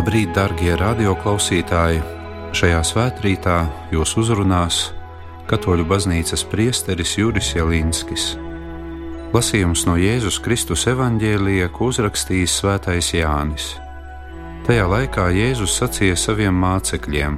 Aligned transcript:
Labrīt, 0.00 0.30
darbie 0.32 0.70
radioklausītāji! 0.80 1.98
Šajā 2.56 2.78
svētkrītā 2.88 3.56
jūs 3.92 4.14
uzrunās 4.16 4.76
Katoļu 5.50 5.84
baznīcas 5.90 6.40
priesteris 6.48 7.18
Juris 7.18 7.50
Jelinskis. 7.52 8.30
Lasījums 9.34 9.82
no 9.84 9.98
Jēzus 10.00 10.38
Kristus 10.40 10.86
evanģēlija, 10.88 11.68
ko 11.74 11.90
uzrakstījis 11.92 12.54
Svētais 12.62 13.10
Jānis. 13.12 13.66
Tajā 14.64 14.86
laikā 14.88 15.26
Jēzus 15.36 15.74
sacīja 15.82 16.16
saviem 16.16 16.56
mācekļiem: 16.62 17.36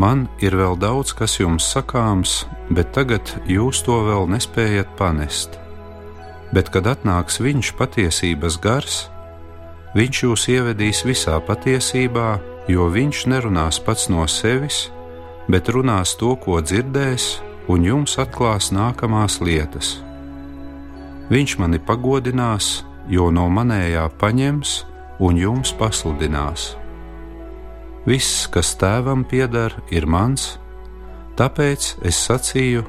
Man 0.00 0.22
ir 0.40 0.56
vēl 0.56 0.80
daudz, 0.80 1.12
kas 1.18 1.36
jums 1.36 1.66
sakāms, 1.68 2.46
bet 2.70 2.96
tagad 2.96 3.34
jūs 3.44 3.82
to 3.84 3.98
vēl 4.08 4.24
nespējat 4.38 4.96
panest. 4.96 5.60
Bet, 6.56 6.72
kad 6.72 6.88
atnāks 6.96 7.42
Viņš 7.44 7.74
patiesības 7.76 8.56
gars, 8.64 9.02
Viņš 9.96 10.18
jūs 10.26 10.42
ievedīs 10.52 11.04
visā 11.08 11.38
patiesībā, 11.40 12.36
jo 12.68 12.90
Viņš 12.92 13.22
nerunās 13.32 13.78
pats 13.80 14.10
no 14.12 14.26
sevis, 14.28 14.90
bet 15.48 15.70
runās 15.72 16.16
to, 16.20 16.34
ko 16.36 16.60
dzirdēs, 16.60 17.38
un 17.72 17.86
jums 17.86 18.18
atklās 18.20 18.68
nākamās 18.76 19.40
lietas. 19.40 19.96
Viņš 21.32 21.56
mani 21.58 21.80
pagodinās, 21.80 22.84
jo 23.08 23.30
no 23.32 23.48
manējā 23.48 24.04
paņems 24.20 24.76
un 25.24 25.40
jums 25.40 25.72
pasludinās. 25.80 26.74
Viss, 28.06 28.46
kas 28.52 28.76
tēvam 28.78 29.24
pieder, 29.24 29.72
ir 29.90 30.06
mans, 30.06 30.58
tāpēc 31.40 31.96
es 32.06 32.20
sacīju, 32.28 32.84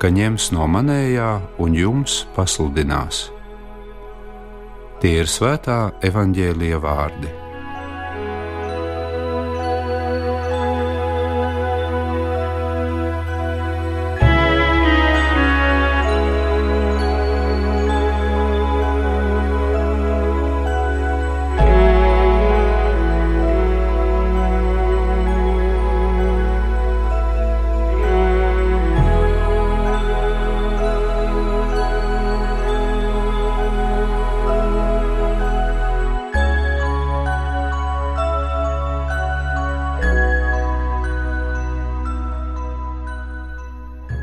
ka 0.00 0.08
ņems 0.10 0.50
no 0.56 0.66
manējā 0.66 1.32
un 1.60 1.76
jums 1.76 2.24
pasludinās. 2.34 3.28
Tie 4.98 5.20
ir 5.22 5.28
svētā 5.30 5.92
evaņģēlīja 6.02 6.80
vārdi. 6.82 7.47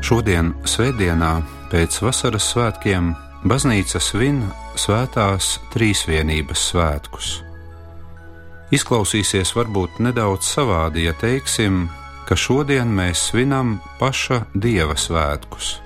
Šodien, 0.06 0.52
Svētdienā, 0.62 1.40
pēc 1.66 1.96
vasaras 1.98 2.44
svētkiem, 2.52 3.08
baznīca 3.42 3.98
svin 3.98 4.36
svētās 4.78 5.56
trīsvienības 5.72 6.60
svētkus. 6.70 7.30
Izklausīsies 8.70 9.50
varbūt 9.56 9.98
nedaudz 10.06 10.46
savādi, 10.46 11.08
ja 11.08 11.14
teiksim, 11.18 11.88
ka 12.28 12.38
šodien 12.38 12.92
mēs 12.94 13.24
svinam 13.32 13.80
paša 13.98 14.44
dieva 14.54 14.94
svētkus. 14.94 15.80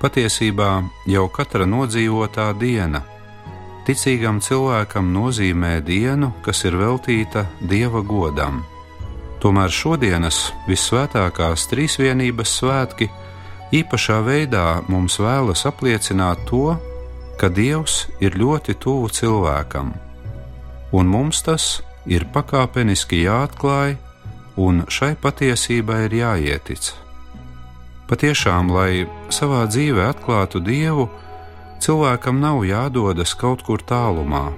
Patiesībā 0.00 0.70
jau 1.12 1.26
katra 1.28 1.68
nodzīvotā 1.68 2.48
diena 2.56 3.02
ticīgam 3.84 4.40
cilvēkam 4.40 5.12
nozīmē 5.12 5.82
dienu, 5.84 6.32
kas 6.40 6.64
ir 6.64 6.80
veltīta 6.80 7.44
dieva 7.60 8.00
godam. 8.00 8.64
Tomēr 9.44 9.68
šodienas 9.68 10.40
visvētākās 10.72 11.68
trīsvienības 11.68 12.56
svētki 12.62 13.12
īpašā 13.74 14.20
veidā 14.22 14.82
mums 14.88 15.18
vēlas 15.18 15.66
apliecināt 15.66 16.44
to, 16.46 16.76
ka 17.40 17.48
Dievs 17.50 18.06
ir 18.22 18.38
ļoti 18.38 18.76
tuvu 18.78 19.10
cilvēkam, 19.10 19.92
un 20.92 21.10
mums 21.10 21.42
tas 21.42 21.82
ir 22.06 22.28
pakāpeniski 22.32 23.24
jāatklāj, 23.24 23.96
un 24.56 24.86
šai 24.88 25.14
patiesībai 25.20 26.06
ir 26.06 26.16
jāietic. 26.22 26.92
Patiešām, 28.06 28.70
lai 28.70 29.06
savā 29.34 29.66
dzīvē 29.66 30.06
atklātu 30.14 30.62
Dievu, 30.62 31.08
cilvēkam 31.82 32.38
nav 32.40 32.62
jādodas 32.64 33.34
kaut 33.34 33.66
kur 33.66 33.82
tālumā, 33.82 34.52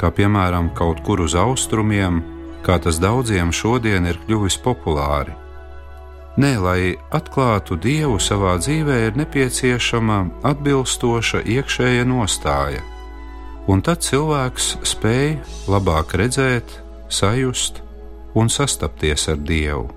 kā 0.00 0.10
piemēram 0.10 0.72
kaut 0.74 1.04
kur 1.04 1.20
uz 1.20 1.36
austrumiem, 1.36 2.24
kā 2.64 2.80
tas 2.82 2.98
daudziem 2.98 3.52
šodien 3.52 4.08
ir 4.08 4.18
kļuvis 4.24 4.56
populāri 4.64 5.36
Nē, 6.36 6.50
lai 6.60 6.80
atklātu 7.16 7.78
Dievu 7.80 8.18
savā 8.20 8.58
dzīvē, 8.60 8.96
ir 9.06 9.14
nepieciešama 9.16 10.18
atbilstoša 10.44 11.40
iekšēja 11.48 12.02
nostāja, 12.04 12.82
un 13.72 13.80
tad 13.80 14.04
cilvēks 14.04 14.66
spēj 14.84 15.38
labāk 15.64 16.12
redzēt, 16.20 16.74
sajust 17.08 17.80
un 18.36 18.52
sastapties 18.52 19.24
ar 19.32 19.40
Dievu. 19.48 19.88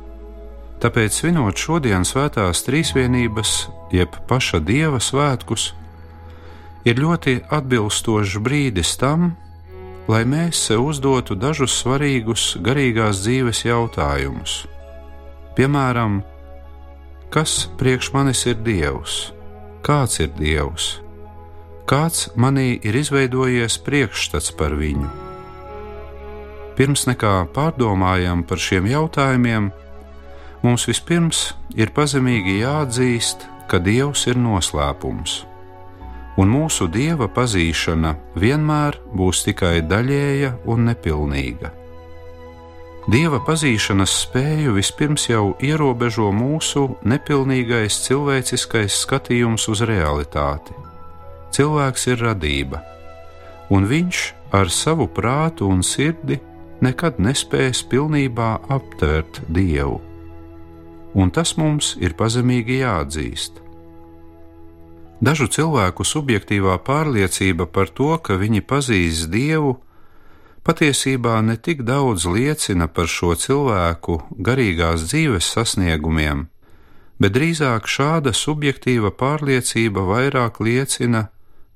Tāpēc, 0.80 1.20
svinot 1.20 1.60
šodienas 1.60 2.16
svētās 2.16 2.64
trīsvienības, 2.70 3.54
jeb 3.92 4.16
paša 4.32 4.64
Dieva 4.64 5.04
svētkus, 5.04 5.74
ir 6.88 7.04
ļoti 7.04 7.42
atbilstošs 7.52 8.40
brīdis 8.40 8.96
tam, 8.96 9.34
lai 10.08 10.24
mēs 10.24 10.64
sev 10.72 10.88
uzdotu 10.88 11.36
dažus 11.36 11.82
svarīgus 11.84 12.54
garīgās 12.64 13.26
dzīves 13.28 13.66
jautājumus 13.68 14.62
Piemēram, 15.60 16.22
kas 17.36 17.66
priekš 17.76 18.14
manis 18.14 18.46
ir 18.48 18.62
Dievs? 18.64 19.34
Kāds 19.84 20.22
ir 20.24 20.30
Dievs? 20.38 20.86
Kāds 21.84 22.30
manī 22.40 22.78
ir 22.80 22.96
izveidojies 22.96 23.76
priekšstats 23.84 24.54
par 24.56 24.72
viņu? 24.80 25.10
Pirms 26.78 27.04
nekā 27.10 27.34
pārdomājam 27.52 28.46
par 28.48 28.62
šiem 28.64 28.88
jautājumiem, 28.88 29.68
mums 30.64 30.88
vispirms 30.88 31.42
ir 31.76 31.92
pazemīgi 31.92 32.62
jāatzīst, 32.62 33.44
ka 33.68 33.82
Dievs 33.84 34.30
ir 34.32 34.40
noslēpums, 34.40 35.42
un 36.40 36.56
mūsu 36.56 36.88
dieva 36.88 37.28
pazīšana 37.28 38.16
vienmēr 38.40 39.02
būs 39.12 39.44
tikai 39.50 39.82
daļēja 39.92 40.56
un 40.72 40.88
nepilnīga. 40.88 41.76
Dieva 43.08 43.40
pazīšanas 43.40 44.12
spēju 44.26 44.74
vispirms 44.76 45.30
jau 45.30 45.54
ierobežo 45.64 46.34
mūsu 46.36 46.98
nepilnīgais 47.08 48.02
cilvēciskais 48.04 48.98
skatījums 49.06 49.70
uz 49.72 49.86
realitāti. 49.88 50.76
Cilvēks 51.56 52.06
ir 52.12 52.20
radība, 52.26 52.84
un 53.72 53.88
viņš 53.88 54.26
ar 54.52 54.70
savu 54.70 55.08
prātu 55.08 55.70
un 55.72 55.82
sirdi 55.86 56.42
nekad 56.84 57.22
nespēs 57.24 57.82
pilnībā 57.88 58.52
aptvert 58.68 59.42
Dievu. 59.48 60.02
Un 61.16 61.32
tas 61.32 61.56
mums 61.58 61.96
ir 62.04 62.14
pazemīgi 62.20 62.82
jāatzīst. 62.84 63.64
Dažu 65.20 65.50
cilvēku 65.52 66.06
subjektīvā 66.08 66.78
pārliecība 66.84 67.66
par 67.68 67.90
to, 67.92 68.14
ka 68.24 68.38
viņi 68.40 68.62
pazīst 68.64 69.32
Dievu, 69.32 69.80
patiesībā 70.70 71.40
ne 71.42 71.56
tik 71.58 71.82
daudz 71.82 72.28
liecina 72.30 72.86
par 72.94 73.10
šo 73.10 73.34
cilvēku 73.34 74.20
garīgās 74.48 75.08
dzīves 75.10 75.48
sasniegumiem, 75.56 76.46
bet 77.18 77.34
drīzāk 77.34 77.90
šāda 77.90 78.36
subjektīva 78.38 79.10
pārliecība 79.18 80.06
vairāk 80.12 80.62
liecina 80.62 81.26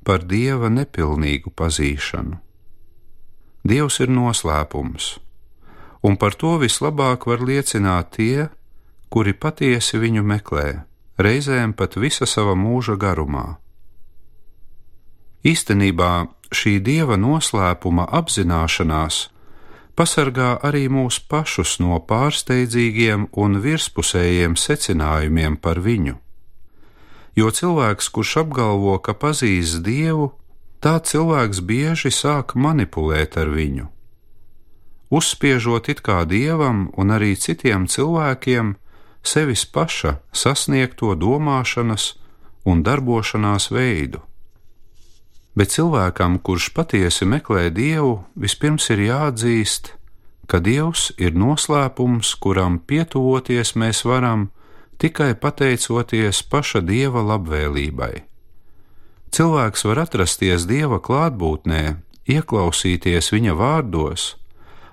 par 0.05 0.21
dieva 0.29 0.69
nepilnīgu 0.69 1.55
pazīšanu. 1.57 2.37
Dievs 3.65 3.99
ir 4.03 4.13
noslēpums, 4.13 5.09
un 6.05 6.19
par 6.21 6.37
to 6.37 6.57
vislabāk 6.61 7.25
var 7.31 7.41
liecināt 7.41 8.13
tie, 8.19 8.49
kuri 9.09 9.33
patiesi 9.33 9.97
viņu 9.97 10.21
meklē, 10.21 10.83
reizēm 11.17 11.73
pat 11.73 11.97
visa 11.97 12.29
sava 12.29 12.53
mūža 12.59 12.99
garumā. 12.99 13.62
Īstenībā 15.43 16.11
šī 16.55 16.77
dieva 16.79 17.17
noslēpuma 17.19 18.07
apzināšanās 18.19 19.27
pasargā 19.99 20.57
arī 20.63 20.87
mūs 20.89 21.19
pašus 21.29 21.77
no 21.83 21.99
pārsteidzīgiem 22.09 23.27
un 23.43 23.59
virspusējiem 23.65 24.55
secinājumiem 24.57 25.57
par 25.59 25.81
viņu. 25.83 26.15
Jo 27.35 27.49
cilvēks, 27.49 28.09
kurš 28.13 28.37
apgalvo, 28.43 28.97
ka 29.01 29.13
pazīst 29.17 29.81
Dievu, 29.85 30.31
tā 30.79 30.99
cilvēks 31.01 31.61
bieži 31.65 32.11
sāk 32.13 32.53
manipulēt 32.55 33.37
ar 33.41 33.49
viņu. 33.49 33.89
Uzspiežot 35.13 35.89
it 35.93 36.01
kā 36.01 36.23
dievam 36.25 36.87
un 36.97 37.13
arī 37.13 37.35
citiem 37.37 37.85
cilvēkiem 37.85 38.75
sevis 39.21 39.65
paša 39.65 40.17
sasniegto 40.33 41.13
domāšanas 41.13 42.13
un 42.65 42.81
darbošanās 42.85 43.69
veidu. 43.73 44.21
Bet 45.53 45.69
cilvēkam, 45.69 46.39
kurš 46.41 46.71
patiesi 46.73 47.27
meklē 47.29 47.67
Dievu, 47.69 48.23
vispirms 48.33 48.89
ir 48.89 49.03
jāatzīst, 49.05 49.93
ka 50.49 50.57
Dievs 50.59 51.11
ir 51.21 51.37
noslēpums, 51.37 52.33
kuram 52.41 52.79
pietuvoties 52.81 53.75
mēs 53.77 54.01
varam 54.05 54.47
tikai 54.97 55.33
pateicoties 55.37 56.41
paša 56.49 56.81
Dieva 56.81 57.21
labvēlībai. 57.21 58.25
Cilvēks 59.33 59.85
var 59.89 60.03
atrasties 60.05 60.65
Dieva 60.69 60.99
klātbūtnē, 61.01 61.83
ieklausīties 62.29 63.29
Viņa 63.33 63.53
vārdos, 63.57 64.33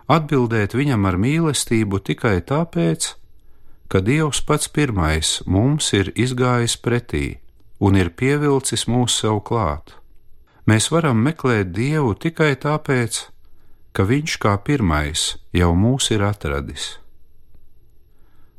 atbildēt 0.09 0.77
Viņam 0.77 1.09
ar 1.09 1.17
mīlestību 1.21 2.01
tikai 2.05 2.41
tāpēc, 2.45 3.15
ka 3.89 4.01
Dievs 4.05 4.41
pats 4.45 4.69
pirmais 4.69 5.41
mums 5.47 5.93
ir 5.97 6.13
izgājis 6.17 6.77
pretī 6.77 7.41
un 7.81 7.97
ir 7.97 8.13
pievilcis 8.13 8.85
mūs 8.89 9.17
sev 9.23 9.41
klāt. 9.45 10.00
Mēs 10.69 10.91
varam 10.93 11.23
meklēt 11.25 11.73
Dievu 11.73 12.15
tikai 12.15 12.55
tāpēc, 12.61 13.27
ka 13.93 14.05
Viņš 14.07 14.37
kā 14.43 14.57
pirmais 14.65 15.37
jau 15.57 15.73
mūs 15.75 16.11
ir 16.15 16.23
atradis. 16.25 16.97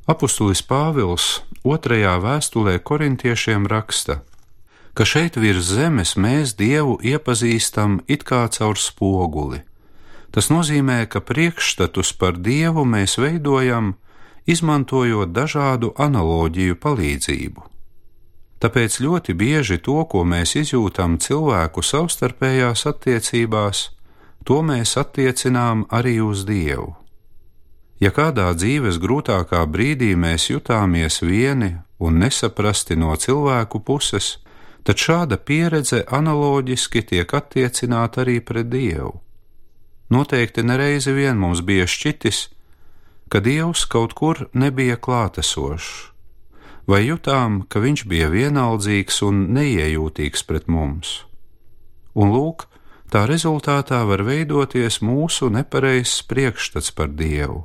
Apostulis 0.09 0.63
Pāvils 0.65 1.41
otrajā 1.63 2.17
vēstulē 2.19 2.79
korintiešiem 2.83 3.67
raksta, 3.69 4.21
ka 4.97 5.05
šeit 5.07 5.37
virs 5.37 5.69
zemes 5.71 6.17
mēs 6.17 6.55
Dievu 6.57 6.97
iepazīstam 6.99 8.01
it 8.07 8.25
kā 8.27 8.47
caur 8.51 8.77
spoguli. 8.81 9.61
Tas 10.31 10.49
nozīmē, 10.51 11.05
ka 11.11 11.21
priekšstatus 11.21 12.13
par 12.17 12.39
Dievu 12.39 12.83
mēs 12.87 13.17
veidojam, 13.19 13.95
izmantojot 14.47 15.31
dažādu 15.35 15.93
analoģiju 15.99 16.79
palīdzību. 16.81 17.70
Tāpēc 18.61 18.99
ļoti 19.01 19.33
bieži 19.33 19.79
to, 19.81 20.03
ko 20.05 20.21
mēs 20.21 20.53
izjūtam 20.59 21.17
cilvēku 21.17 21.81
savstarpējās 21.81 22.85
attiecībās, 22.91 23.87
to 24.45 24.61
mēs 24.61 24.93
attiecinām 25.01 25.87
arī 25.89 26.19
uz 26.21 26.43
Dievu. 26.45 26.91
Ja 28.01 28.11
kādā 28.13 28.51
dzīves 28.53 28.99
grūtākā 29.01 29.63
brīdī 29.65 30.13
mēs 30.17 30.49
jutāmies 30.49 31.21
vieni 31.25 31.73
un 32.01 32.21
nesaprasti 32.21 32.97
no 32.97 33.15
cilvēku 33.17 33.81
puses, 33.85 34.37
tad 34.85 34.97
šāda 34.97 35.37
pieredze 35.37 36.03
analoģiski 36.09 37.01
tiek 37.13 37.33
attiecināta 37.33 38.21
arī 38.21 38.39
pret 38.45 38.69
Dievu. 38.69 39.15
Noteikti 40.13 40.61
nereizi 40.65 41.13
vien 41.17 41.37
mums 41.37 41.65
bija 41.65 41.89
šķitis, 41.89 42.45
ka 43.29 43.41
Dievs 43.41 43.87
kaut 43.89 44.13
kur 44.17 44.49
nebija 44.53 44.97
klātesošs 45.01 46.10
vai 46.87 47.05
jutām, 47.05 47.61
ka 47.69 47.81
viņš 47.81 48.05
bija 48.09 48.29
vienaldzīgs 48.31 49.21
un 49.27 49.45
neiejūtīgs 49.55 50.45
pret 50.47 50.67
mums. 50.67 51.21
Un 52.13 52.33
lūk, 52.33 52.67
tā 53.11 53.25
rezultātā 53.29 54.03
var 54.07 54.23
veidoties 54.27 55.01
mūsu 55.05 55.51
nepareizs 55.53 56.21
priekšstats 56.27 56.91
par 56.95 57.11
Dievu. 57.13 57.63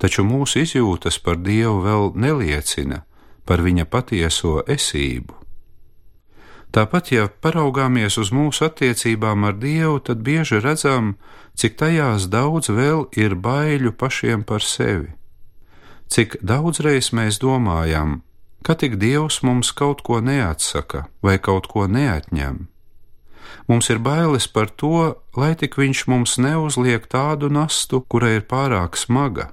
Taču 0.00 0.24
mūsu 0.24 0.62
izjūtas 0.64 1.20
par 1.20 1.36
Dievu 1.36 1.82
vēl 1.84 2.12
neliecina 2.16 3.04
par 3.44 3.60
viņa 3.60 3.84
patieso 3.90 4.60
esību. 4.68 5.36
Tāpat, 6.70 7.10
ja 7.10 7.26
paraugāmies 7.26 8.14
uz 8.22 8.30
mūsu 8.30 8.68
attiecībām 8.68 9.44
ar 9.48 9.56
Dievu, 9.58 9.98
tad 10.06 10.22
bieži 10.22 10.60
redzam, 10.62 11.16
cik 11.58 11.74
tajās 11.76 12.30
daudz 12.30 12.70
vēl 12.70 13.08
ir 13.18 13.34
baiļu 13.34 13.96
pašiem 13.98 14.46
par 14.46 14.62
sevi 14.62 15.10
cik 16.10 16.40
daudzreiz 16.42 17.12
mēs 17.14 17.38
domājam, 17.42 18.20
ka 18.66 18.74
tik 18.74 18.98
Dievs 19.00 19.40
mums 19.46 19.70
kaut 19.72 20.02
ko 20.02 20.20
neatsaka 20.20 21.06
vai 21.22 21.38
kaut 21.38 21.70
ko 21.70 21.86
neatņem. 21.86 22.66
Mums 23.70 23.90
ir 23.90 24.02
bailes 24.02 24.48
par 24.50 24.70
to, 24.70 25.14
lai 25.38 25.54
tik 25.54 25.78
Viņš 25.78 26.06
mums 26.10 26.36
neuzliek 26.42 27.06
tādu 27.06 27.48
nastu, 27.48 28.02
kura 28.02 28.34
ir 28.34 28.42
pārāk 28.50 28.98
smaga. 28.98 29.52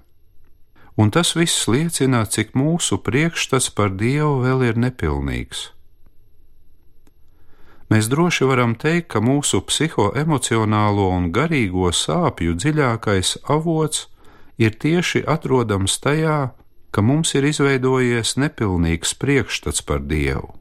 Un 0.98 1.14
tas 1.14 1.36
viss 1.38 1.68
liecina, 1.70 2.26
cik 2.26 2.56
mūsu 2.58 2.98
priekšstats 2.98 3.70
par 3.78 3.94
Dievu 3.94 4.42
vēl 4.42 4.64
ir 4.72 4.80
nepilnīgs. 4.82 5.70
Mēs 7.94 8.10
droši 8.12 8.50
varam 8.50 8.74
teikt, 8.76 9.14
ka 9.14 9.22
mūsu 9.24 9.62
psihoemocionālo 9.64 11.08
un 11.14 11.30
garīgo 11.32 11.94
sāpju 11.94 12.58
dziļākais 12.58 13.38
avots 13.48 14.08
ir 14.58 14.78
tieši 14.78 15.24
atrodams 15.28 16.00
tajā, 16.02 16.54
ka 16.92 17.02
mums 17.02 17.34
ir 17.38 17.46
izveidojies 17.46 18.38
nepilnīgs 18.42 19.14
priekšstats 19.22 19.84
par 19.86 20.02
Dievu. 20.02 20.56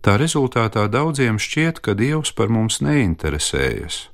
Tā 0.00 0.14
rezultātā 0.16 0.86
daudziem 0.88 1.40
šķiet, 1.42 1.82
ka 1.84 1.92
Dievs 1.98 2.32
par 2.32 2.48
mums 2.48 2.78
neinteresējas, 2.80 4.08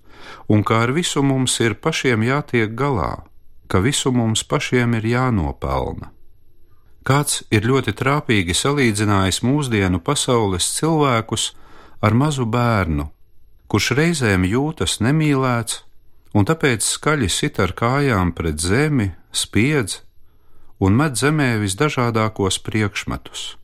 un 0.49 0.65
ka 0.65 0.81
ar 0.87 0.95
visu 0.97 1.23
mums 1.23 1.59
ir 1.61 1.77
pašiem 1.77 2.25
jātiek 2.25 2.73
galā, 2.75 3.25
ka 3.69 3.79
visu 3.85 4.11
mums 4.13 4.43
pašiem 4.49 4.97
ir 4.99 5.07
jānopelna. 5.13 6.11
Kāds 7.05 7.43
ir 7.53 7.67
ļoti 7.69 7.93
trāpīgi 7.93 8.57
salīdzinājis 8.57 9.43
mūsdienu 9.45 10.01
pasaules 10.01 10.71
cilvēkus 10.79 11.51
ar 12.01 12.17
mazu 12.17 12.47
bērnu, 12.49 13.11
kurš 13.69 13.91
reizēm 13.99 14.47
jūtas 14.49 15.03
nemīlēts 15.05 15.83
un 16.35 16.47
tāpēc 16.49 16.83
skaļi 16.83 17.31
sit 17.31 17.61
ar 17.63 17.73
kājām 17.79 18.35
pret 18.35 18.59
zemi, 18.61 19.13
spiedz 19.31 20.01
un 20.83 20.97
met 20.99 21.17
zemē 21.17 21.55
visdažādākos 21.63 22.59
priekšmetus. 22.67 23.55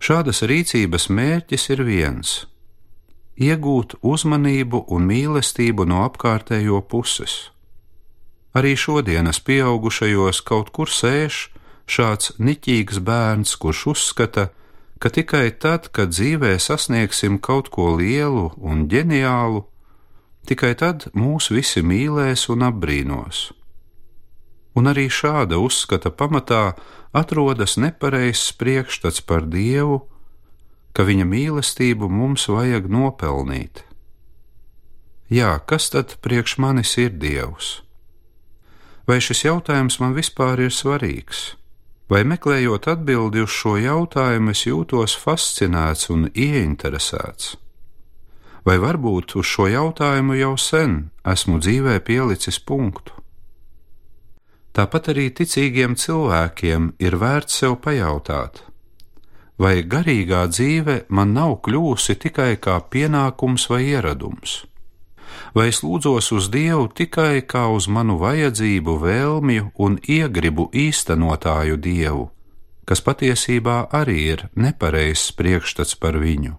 Šādas 0.00 0.42
rīcības 0.48 1.08
mērķis 1.12 1.70
ir 1.74 1.82
viens- 1.84 2.46
iegūt 3.48 3.98
uzmanību 4.02 4.84
un 4.88 5.06
mīlestību 5.08 5.86
no 5.86 6.04
apkārtējo 6.08 6.80
puses. 6.88 7.50
Arī 8.56 8.72
šodienas 8.76 9.40
pieaugušajos 9.40 10.40
kaut 10.40 10.72
kur 10.72 10.88
sēž 10.88 11.48
šāds 11.86 12.32
niķīgs 12.40 12.98
bērns, 13.04 13.56
kurš 13.60 13.86
uzskata, 13.92 14.48
ka 14.98 15.08
tikai 15.08 15.50
tad, 15.60 15.92
kad 15.92 16.08
dzīvē 16.08 16.56
sasniegsim 16.58 17.38
kaut 17.38 17.68
ko 17.68 17.96
lielu 17.96 18.52
un 18.56 18.88
ģeniālu, 18.88 19.64
Tikai 20.46 20.76
tad 20.78 21.08
mūs 21.18 21.50
visi 21.50 21.82
mīlēs 21.82 22.46
un 22.54 22.62
apbrīnos. 22.68 23.48
Un 24.78 24.86
arī 24.86 25.08
šāda 25.10 25.58
uzskata 25.58 26.12
pamatā 26.14 26.76
atrodas 27.16 27.74
nepareizs 27.80 28.52
priekšstats 28.60 29.24
par 29.26 29.48
Dievu, 29.50 30.04
ka 30.94 31.02
viņa 31.08 31.26
mīlestību 31.26 32.08
mums 32.12 32.46
vajag 32.52 32.86
nopelnīt. 32.92 33.82
Jā, 35.32 35.56
kas 35.66 35.90
tad 35.90 36.14
priekš 36.22 36.58
manis 36.62 36.94
ir 37.02 37.16
Dievs? 37.18 37.80
Vai 39.06 39.18
šis 39.18 39.42
jautājums 39.48 39.98
man 39.98 40.14
vispār 40.14 40.62
ir 40.62 40.70
svarīgs? 40.70 41.56
Vai 42.06 42.22
meklējot 42.22 42.86
atbildi 42.86 43.42
uz 43.42 43.50
šo 43.50 43.74
jautājumu, 43.82 44.54
es 44.54 44.62
jūtos 44.68 45.18
fascinēts 45.18 46.06
un 46.14 46.28
ieinteresēts? 46.30 47.56
Vai 48.66 48.80
varbūt 48.82 49.36
uz 49.38 49.46
šo 49.46 49.68
jautājumu 49.70 50.36
jau 50.40 50.56
sen 50.58 50.98
esmu 51.22 51.60
dzīvē 51.62 52.00
pielicis 52.06 52.58
punktu. 52.58 53.14
Tāpat 54.76 55.12
arī 55.14 55.30
ticīgiem 55.32 55.94
cilvēkiem 55.96 56.96
ir 57.00 57.16
vērts 57.16 57.62
sev 57.62 57.78
pajautāt, 57.84 58.58
vai 59.56 59.80
garīgā 59.94 60.42
dzīve 60.52 60.96
man 61.08 61.32
nav 61.32 61.60
kļūsi 61.64 62.18
tikai 62.26 62.56
kā 62.60 62.76
pienākums 62.92 63.70
vai 63.72 63.86
ieradums, 63.86 64.58
vai 65.56 65.70
es 65.72 65.80
lūdzos 65.86 66.28
uz 66.36 66.50
Dievu 66.52 66.90
tikai 66.92 67.46
kā 67.48 67.64
uz 67.72 67.88
manu 67.88 68.18
vajadzību, 68.20 68.98
vēlmju 69.06 69.72
un 69.80 69.96
iegribu 70.18 70.68
īstenotāju 70.74 71.80
Dievu, 71.80 72.28
kas 72.84 73.00
patiesībā 73.00 73.86
arī 73.96 74.20
ir 74.34 74.46
nepareizs 74.54 75.32
priekšstats 75.38 75.96
par 75.96 76.20
viņu. 76.20 76.58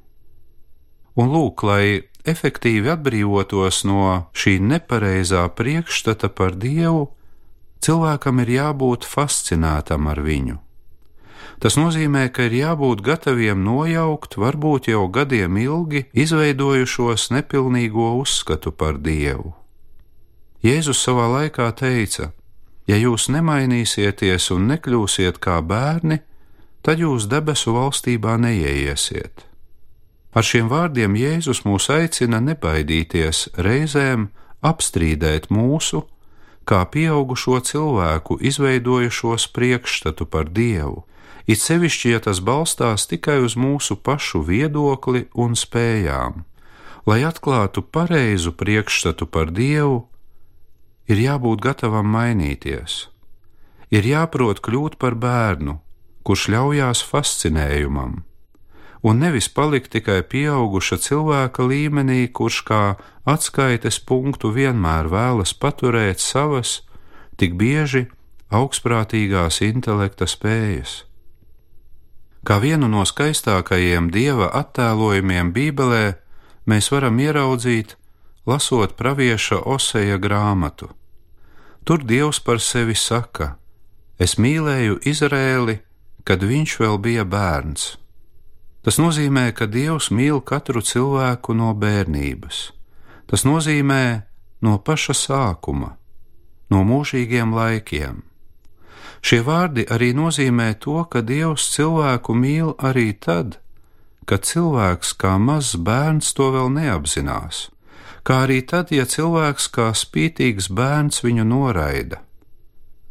Un 1.17 1.33
lūk, 1.33 1.63
lai 1.65 2.05
efektīvi 2.27 2.91
atbrīvotos 2.93 3.81
no 3.89 4.29
šī 4.37 4.57
nepareizā 4.61 5.47
priekšstata 5.57 6.29
par 6.29 6.53
Dievu, 6.61 7.07
cilvēkam 7.81 8.43
ir 8.43 8.53
jābūt 8.57 9.07
fascinētam 9.07 10.09
ar 10.11 10.21
viņu. 10.21 10.59
Tas 11.57 11.73
nozīmē, 11.79 12.27
ka 12.29 12.45
ir 12.45 12.53
jābūt 12.53 13.01
gataviem 13.01 13.63
nojaukt 13.65 14.37
varbūt 14.37 14.91
jau 14.91 15.07
gadiem 15.09 15.57
ilgi 15.57 16.03
izveidojušos 16.13 17.31
nepilnīgo 17.33 18.11
uzskatu 18.21 18.69
par 18.69 19.01
Dievu. 19.01 19.55
Jēzus 20.61 21.01
savā 21.01 21.25
laikā 21.33 21.71
teica: 21.79 22.29
Ja 22.85 22.97
jūs 23.01 23.25
nemainīsieties 23.33 24.51
un 24.53 24.69
nekļūsiet 24.69 25.41
kā 25.41 25.57
bērni, 25.65 26.21
tad 26.85 27.01
jūs 27.01 27.25
debesu 27.31 27.73
valstībā 27.73 28.37
neieiesiet. 28.37 29.46
Ar 30.35 30.43
šiem 30.43 30.67
vārdiem 30.71 31.15
Jēzus 31.17 31.63
mūs 31.65 31.87
aicina 31.93 32.41
nebaidīties 32.43 33.47
reizēm 33.57 34.27
apstrīdēt 34.65 35.49
mūsu, 35.53 36.03
kā 36.67 36.83
pieaugušo 36.91 37.61
cilvēku 37.63 38.37
izveidojušos 38.43 39.47
priekšstatu 39.55 40.27
par 40.27 40.51
Dievu, 40.51 41.05
it 41.47 41.63
sevišķi, 41.63 42.11
ja 42.11 42.19
tas 42.19 42.43
balstās 42.43 43.07
tikai 43.07 43.39
uz 43.45 43.55
mūsu 43.55 43.95
pašu 43.95 44.43
viedokli 44.43 45.27
un 45.33 45.55
spējām. 45.55 46.43
Lai 47.07 47.23
atklātu 47.23 47.81
pareizu 47.81 48.51
priekšstatu 48.51 49.29
par 49.31 49.53
Dievu, 49.55 50.03
ir 51.07 51.23
jābūt 51.23 51.63
gatavam 51.63 52.11
mainīties, 52.11 53.07
ir 53.95 54.03
jāprot 54.03 54.59
kļūt 54.59 54.99
par 54.99 55.15
bērnu, 55.15 55.79
kurš 56.27 56.49
ļaujās 56.51 57.05
fascinējumam, 57.07 58.26
un 59.03 59.19
nevis 59.21 59.49
palikt 59.49 59.91
tikai 59.93 60.21
pieauguša 60.23 60.97
cilvēka 61.05 61.65
līmenī, 61.67 62.27
kurš 62.31 62.61
kā 62.67 62.81
atskaites 63.25 63.99
punktu 63.99 64.51
vienmēr 64.55 65.09
vēlas 65.11 65.53
paturēt 65.53 66.23
savas, 66.23 66.81
tik 67.37 67.57
bieži 67.59 68.07
augstprātīgās 68.49 69.61
intelekta 69.61 70.27
spējas. 70.27 71.03
Kā 72.47 72.61
vienu 72.63 72.87
no 72.87 73.03
skaistākajiem 73.03 74.07
dieva 74.13 74.47
attēlojumiem 74.55 75.51
Bībelē, 75.51 76.15
mēs 76.65 76.87
varam 76.93 77.19
ieraudzīt, 77.19 77.97
lasot 78.47 78.95
pravieša 78.95 79.59
Oseja 79.67 80.15
grāmatu. 80.17 80.87
Tur 81.83 82.03
Dievs 82.03 82.39
par 82.39 82.59
sevi 82.63 82.95
saka: 82.95 83.57
Es 84.19 84.37
mīlēju 84.39 84.99
Izrēli, 85.07 85.79
kad 86.23 86.43
viņš 86.43 86.79
vēl 86.79 86.97
bija 87.03 87.23
bērns. 87.27 87.97
Tas 88.87 88.95
nozīmē, 89.03 89.49
ka 89.51 89.65
Dievs 89.67 90.05
mīl 90.15 90.37
katru 90.39 90.79
cilvēku 90.79 91.51
no 91.51 91.73
bērnības. 91.75 92.57
Tas 93.27 93.41
nozīmē 93.43 94.03
no 94.63 94.77
paša 94.79 95.15
sākuma, 95.27 95.89
no 96.71 96.83
mūžīgiem 96.87 97.51
laikiem. 97.51 98.21
Šie 99.19 99.41
vārdi 99.43 99.83
arī 99.91 100.13
nozīmē 100.15 100.69
to, 100.79 101.01
ka 101.03 101.19
Dievs 101.19 101.65
cilvēku 101.73 102.31
mīl 102.31 102.69
arī 102.79 103.11
tad, 103.11 103.57
kad 104.23 104.47
cilvēks 104.47 105.11
kā 105.19 105.33
mazs 105.35 105.75
bērns 105.75 106.31
to 106.37 106.47
vēl 106.55 106.71
neapzinās, 106.77 107.65
kā 108.23 108.37
arī 108.45 108.61
tad, 108.71 108.93
ja 108.95 109.03
cilvēks 109.03 109.67
kā 109.67 109.89
spītīgs 109.91 110.69
bērns 110.71 111.25
viņu 111.25 111.43
noraida. 111.43 112.21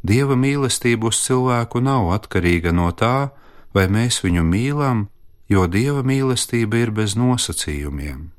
Dieva 0.01 0.33
mīlestība 0.33 1.11
uz 1.13 1.21
cilvēku 1.21 1.83
nav 1.85 2.09
atkarīga 2.17 2.73
no 2.73 2.89
tā, 2.97 3.29
vai 3.77 3.85
mēs 3.93 4.23
viņu 4.25 4.41
mīlam, 4.41 5.05
jo 5.49 5.67
Dieva 5.67 6.03
mīlestība 6.03 6.83
ir 6.83 6.91
bez 6.91 7.15
nosacījumiem. 7.19 8.31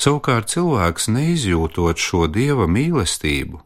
Savukārt 0.00 0.48
cilvēks 0.50 1.10
neizjūtot 1.12 2.00
šo 2.00 2.26
Dieva 2.32 2.66
mīlestību, 2.66 3.60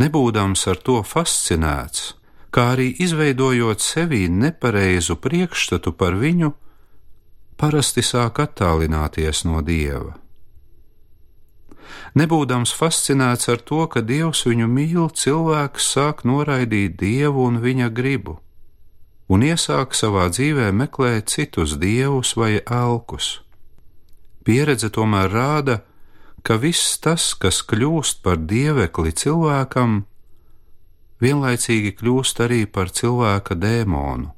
nebūdams 0.00 0.64
ar 0.72 0.80
to 0.80 1.02
fascinēts, 1.06 2.14
kā 2.50 2.72
arī 2.74 2.88
izveidojot 3.04 3.84
sevī 3.84 4.24
nepareizu 4.32 5.16
priekšstatu 5.20 5.92
par 5.92 6.16
viņu, 6.18 6.54
parasti 7.60 8.02
sāk 8.02 8.40
attālināties 8.42 9.44
no 9.44 9.60
Dieva. 9.60 10.16
Nebūdams 12.18 12.72
fascinēts 12.74 13.50
ar 13.52 13.60
to, 13.62 13.84
ka 13.86 14.02
Dievs 14.02 14.42
viņu 14.48 14.66
mīl, 14.66 15.04
cilvēks 15.14 15.90
sāk 15.94 16.24
noraidīt 16.26 16.96
Dievu 16.98 17.44
un 17.46 17.60
viņa 17.62 17.90
gribu, 17.94 18.40
un 19.30 19.44
iesāk 19.46 19.94
savā 19.94 20.26
dzīvē 20.34 20.70
meklēt 20.74 21.30
citus 21.30 21.76
dievus 21.78 22.34
vai 22.36 22.58
elkus. 22.66 23.38
Pieredze 24.44 24.90
tomēr 24.90 25.30
rāda, 25.30 25.76
ka 26.42 26.56
viss 26.58 26.98
tas, 26.98 27.32
kas 27.38 27.60
kļūst 27.62 28.24
par 28.24 28.40
dievekli 28.50 29.12
cilvēkam, 29.14 30.00
vienlaicīgi 31.22 31.94
kļūst 32.00 32.42
arī 32.46 32.64
par 32.66 32.90
cilvēka 32.90 33.54
dēmonu. 33.54 34.32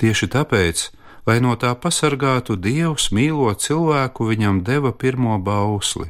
Tieši 0.00 0.26
tāpēc, 0.34 0.88
lai 1.28 1.38
no 1.44 1.54
tā 1.54 1.70
pasargātu 1.78 2.56
Dievs, 2.58 3.12
mīlot 3.14 3.62
cilvēku, 3.62 4.26
viņam 4.32 4.64
deva 4.66 4.90
pirmo 4.90 5.36
bausli. 5.38 6.08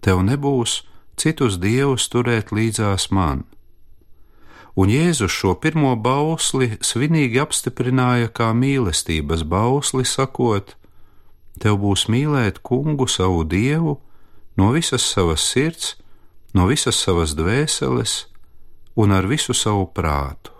Tev 0.00 0.22
nebūs 0.22 0.84
citus 1.18 1.58
dievus 1.58 2.06
turēt 2.12 2.52
līdzās 2.54 3.10
man. 3.10 3.42
Un 4.78 4.90
Jēzus 4.90 5.32
šo 5.34 5.56
pirmo 5.58 5.96
bausli 5.98 6.76
svinīgi 6.84 7.40
apstiprināja 7.42 8.30
kā 8.30 8.52
mīlestības 8.54 9.42
bausli, 9.42 10.04
sakot: 10.06 10.76
Tev 11.58 11.80
būs 11.82 12.06
mīlēt 12.08 12.62
kungu 12.62 13.08
savu 13.10 13.42
dievu 13.44 13.98
no 14.56 14.70
visas 14.72 15.02
savas 15.02 15.42
sirds, 15.42 15.96
no 16.54 16.66
visas 16.70 16.98
savas 16.98 17.34
dvēseles 17.34 18.26
un 18.96 19.12
ar 19.12 19.26
visu 19.26 19.54
savu 19.54 19.86
prātu. 19.94 20.52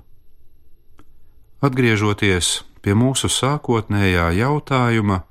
Atgriežoties 1.61 2.63
pie 2.81 2.95
mūsu 2.97 3.29
sākotnējā 3.29 4.31
jautājuma, 4.39 5.23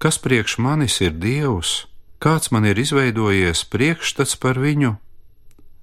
kas 0.00 0.18
priekš 0.18 0.56
manis 0.58 1.00
ir 1.04 1.12
Dievs, 1.12 1.86
kāds 2.22 2.50
man 2.54 2.64
ir 2.64 2.80
izveidojies 2.80 3.66
priekšstats 3.68 4.38
par 4.40 4.58
viņu, 4.62 4.96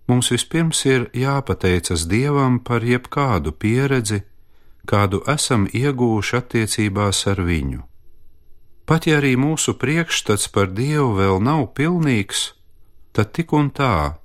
mums 0.10 0.32
vispirms 0.34 0.82
ir 0.90 1.08
jāpateicas 1.14 2.08
Dievam 2.10 2.60
par 2.60 2.84
jebkādu 2.86 3.54
pieredzi, 3.54 4.24
kādu 4.90 5.22
esam 5.30 5.68
iegūši 5.70 6.38
attiecībās 6.42 7.26
ar 7.30 7.44
viņu. 7.46 7.84
Pat 8.90 9.06
ja 9.06 9.20
arī 9.22 9.36
mūsu 9.38 9.76
priekšstats 9.78 10.50
par 10.50 10.72
Dievu 10.74 11.14
vēl 11.20 11.38
nav 11.46 11.68
pilnīgs, 11.78 12.56
tad 13.14 13.36
tik 13.38 13.54
un 13.54 13.70
tā 13.70 14.18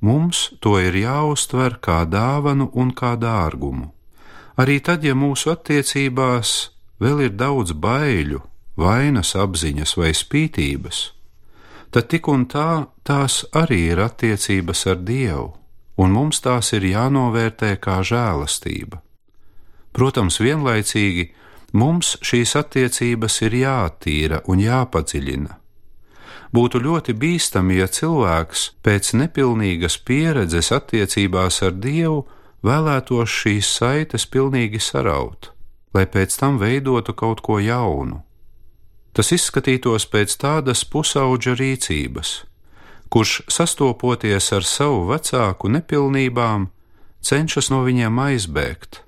mums 0.00 0.50
to 0.60 0.76
ir 0.80 0.96
jāuztver 0.96 1.78
kā 1.80 2.02
dāvanu 2.04 2.70
un 2.76 2.92
kā 2.96 3.14
dārgumu. 3.16 3.88
Arī 4.60 4.80
tad, 4.84 5.04
ja 5.04 5.14
mūsu 5.16 5.54
attiecībās 5.54 6.70
vēl 7.00 7.24
ir 7.28 7.32
daudz 7.32 7.72
baiļu, 7.72 8.42
vainas 8.76 9.32
apziņas 9.36 9.96
vai 9.96 10.12
spītības, 10.16 10.98
tad 11.90 12.08
tik 12.12 12.28
un 12.28 12.46
tā 12.46 12.86
tās 13.02 13.44
arī 13.52 13.90
ir 13.92 14.00
attiecības 14.02 14.86
ar 14.86 15.02
Dievu, 15.02 15.50
un 16.00 16.16
mums 16.16 16.40
tās 16.40 16.72
ir 16.72 16.86
jānovērtē 16.86 17.76
kā 17.82 18.00
žēlastība. 18.06 19.02
Protams, 19.92 20.38
vienlaicīgi 20.40 21.30
Mums 21.72 22.16
šīs 22.26 22.56
attiecības 22.58 23.36
ir 23.46 23.54
jāattīra 23.60 24.40
un 24.50 24.58
jāpadziļina. 24.58 25.56
Būtu 26.50 26.80
ļoti 26.82 27.14
bīstami, 27.14 27.76
ja 27.78 27.86
cilvēks 27.86 28.64
pēc 28.82 29.12
nepilnīgas 29.14 30.00
pieredzes 30.02 30.72
attiecībās 30.74 31.60
ar 31.62 31.76
Dievu 31.78 32.24
vēlētos 32.66 33.30
šīs 33.30 33.70
saites 33.78 34.26
pilnīgi 34.26 34.82
saraut, 34.82 35.52
lai 35.94 36.08
pēc 36.10 36.34
tam 36.42 36.58
veidotu 36.58 37.14
kaut 37.14 37.44
ko 37.46 37.60
jaunu. 37.62 38.24
Tas 39.12 39.32
izskatītos 39.34 40.06
pēc 40.06 40.36
tādas 40.38 40.84
pusauģa 40.86 41.56
rīcības, 41.58 42.44
kurš 43.10 43.40
sastopoties 43.50 44.52
ar 44.54 44.66
savu 44.66 45.08
vecāku 45.10 45.70
nepilnībām, 45.74 46.68
cenšas 47.20 47.72
no 47.74 47.82
viņiem 47.86 48.20
aizbēgt 48.22 49.02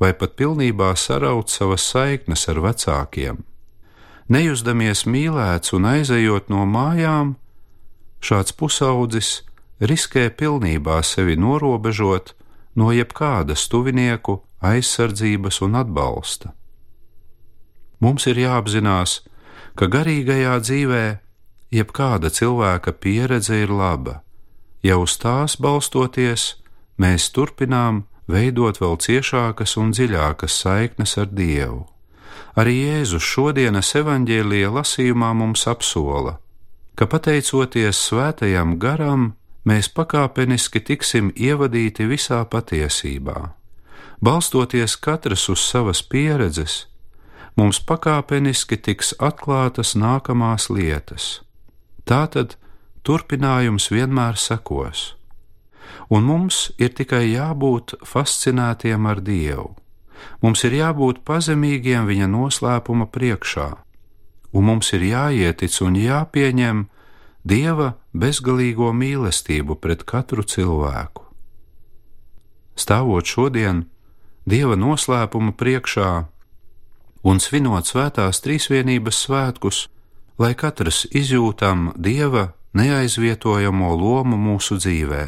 vai 0.00 0.12
pat 0.12 0.34
pilnībā 0.36 0.90
saraut 1.00 1.48
savas 1.48 1.84
saiknes 1.88 2.42
ar 2.52 2.60
vecākiem. 2.60 3.38
Nejusdamies 4.28 5.06
mīlēts 5.08 5.72
un 5.76 5.86
aizejot 5.88 6.50
no 6.52 6.66
mājām, 6.68 7.36
šāds 8.20 8.52
pusaudzis 8.58 9.30
riskē 9.80 10.28
pilnībā 10.34 10.98
sevi 11.06 11.38
norobežot 11.40 12.34
no 12.76 12.90
jebkādas 12.92 13.68
tuvinieku 13.72 14.42
aizsardzības 14.60 15.62
un 15.64 15.80
atbalsta. 15.80 16.52
Mums 18.04 18.26
ir 18.28 18.42
jāapzinās, 18.42 19.22
ka 19.22 19.35
garīgajā 19.84 20.56
dzīvē 20.64 21.04
jebkāda 21.76 22.30
cilvēka 22.32 22.94
pieredze 22.96 23.58
ir 23.60 23.68
laba, 23.68 24.22
ja 24.82 24.96
uz 24.96 25.18
tās 25.20 25.58
balstoties 25.60 26.54
mēs 26.96 27.28
turpinām 27.36 28.06
veidot 28.30 28.80
vēl 28.80 28.96
ciešākas 28.96 29.76
un 29.76 29.92
dziļākas 29.92 30.56
saiknes 30.62 31.16
ar 31.20 31.28
Dievu. 31.28 31.84
Arī 32.56 32.74
Jēzus 32.86 33.24
šodienas 33.24 33.92
evaņģēlīja 34.00 34.72
lasījumā 34.72 35.34
mums 35.36 35.66
apsola, 35.68 36.38
ka 36.96 37.04
pateicoties 37.04 38.00
svētajam 38.08 38.78
garam, 38.80 39.34
mēs 39.68 39.90
pakāpeniski 39.92 40.80
tiksim 40.80 41.32
ievadīti 41.36 42.08
visā 42.08 42.40
patiesībā. 42.48 43.52
Balstoties 44.24 44.96
katrs 44.96 45.50
uz 45.52 45.60
savas 45.60 46.00
pieredzes, 46.00 46.86
mums 47.56 47.80
pakāpeniski 47.80 48.76
tiks 48.76 49.14
atklātas 49.18 49.94
nākamās 49.96 50.70
lietas. 50.70 51.40
Tātad 52.06 52.56
turpinājums 53.02 53.90
vienmēr 53.90 54.36
sekos 54.38 55.16
un 56.08 56.26
mums 56.26 56.70
ir 56.78 56.94
tikai 56.94 57.26
jābūt 57.32 57.96
fascinētiem 58.06 59.06
ar 59.10 59.22
Dievu. 59.24 59.74
Mums 60.42 60.64
ir 60.66 60.76
jābūt 60.78 61.22
pazemīgiem 61.28 62.06
viņa 62.08 62.28
noslēpuma 62.30 63.08
priekšā, 63.12 63.68
un 64.56 64.68
mums 64.70 64.92
ir 64.96 65.04
jāietic 65.10 65.80
un 65.84 65.98
jāpieņem 66.00 66.86
Dieva 67.46 67.92
bezgalīgo 68.10 68.90
mīlestību 68.90 69.76
pret 69.78 70.02
katru 70.02 70.42
cilvēku. 70.42 71.22
Stāvot 72.74 73.26
šodien 73.26 73.84
Dieva 74.46 74.74
noslēpuma 74.78 75.54
priekšā 75.54 76.26
un 77.26 77.40
svinot 77.42 77.88
svētās 77.90 78.38
trīsvienības 78.44 79.24
svētkus, 79.26 79.86
lai 80.38 80.54
katrs 80.54 81.06
izjūtam 81.10 81.90
Dieva 81.98 82.52
neaizvietojamo 82.76 83.90
lomu 83.98 84.38
mūsu 84.38 84.78
dzīvē. 84.78 85.24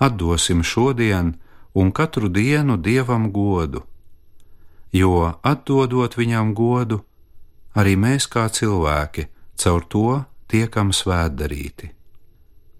Atdosim 0.00 0.62
šodien 0.64 1.34
un 1.76 1.92
katru 1.92 2.30
dienu 2.32 2.78
Dievam 2.80 3.28
godu, 3.34 3.84
jo 4.92 5.34
atdodot 5.42 6.16
Viņam 6.16 6.54
godu, 6.56 7.02
arī 7.76 7.96
mēs 8.00 8.26
kā 8.26 8.48
cilvēki 8.48 9.28
caur 9.60 9.84
to 9.92 10.22
tiekam 10.48 10.94
svētdarīti. 10.96 11.92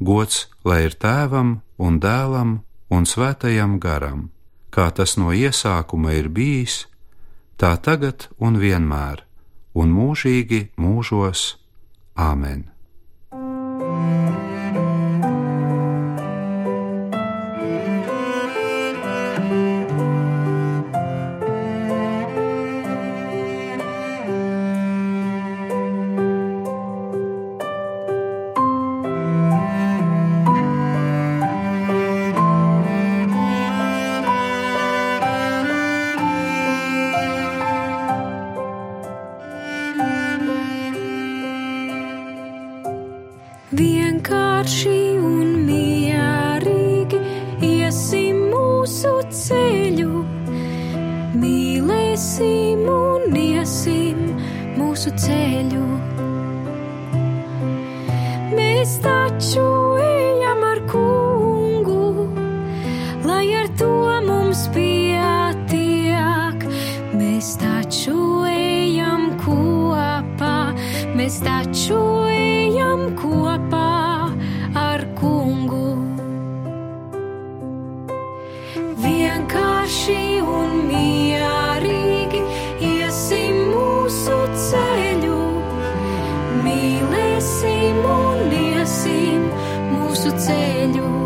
Gods 0.00 0.48
lai 0.64 0.86
ir 0.88 0.96
tēvam 0.96 1.60
un 1.76 2.00
dēlam 2.00 2.60
un 2.88 3.04
svētajam 3.06 3.76
garam, 3.78 4.30
kā 4.72 4.88
tas 4.96 5.18
no 5.20 5.34
iesākuma 5.36 6.16
ir 6.16 6.30
bijis, 6.32 6.86
tā 7.60 7.76
tagad 7.84 8.30
un 8.40 8.56
vienmēr, 8.56 9.20
un 9.76 9.92
mūžīgi 9.92 10.70
mūžos. 10.80 11.56
Āmen! 12.16 12.79
Ceļu, 49.40 50.20
mīlēsim 51.40 52.84
un 52.92 53.36
iesim 53.40 54.26
mūsu 54.76 55.14
ceļu. 55.24 55.69
Mūsu 90.20 90.36
ceļu. 90.36 91.00
Mēs 91.00 91.19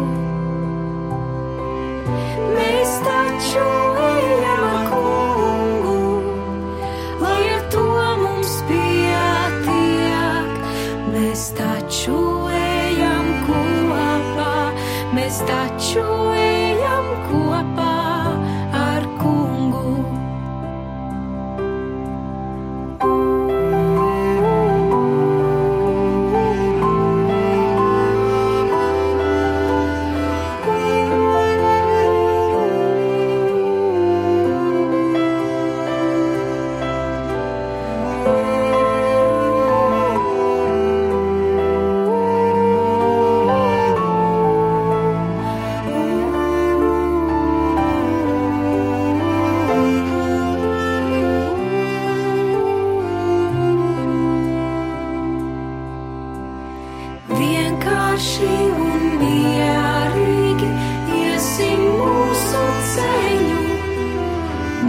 ceļu, 62.95 63.63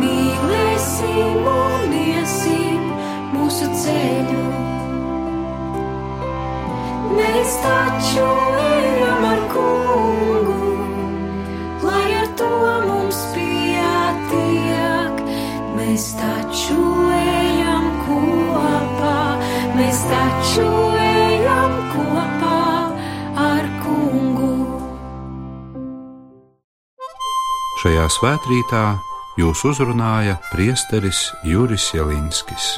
mīlēsim 0.02 1.50
un 1.54 1.96
iesim 2.02 2.92
mūsu 3.34 3.72
ceļu. 3.84 4.46
Mēs 7.16 7.58
taču 7.66 8.30
ejam 8.30 8.65
Šajā 28.06 28.20
svētkrītā 28.22 28.82
jūs 29.42 29.64
uzrunāja 29.66 30.36
priesteris 30.52 31.24
Juris 31.42 31.88
Jelinskis. 31.96 32.76